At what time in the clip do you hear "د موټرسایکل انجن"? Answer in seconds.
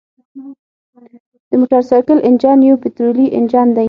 1.49-2.59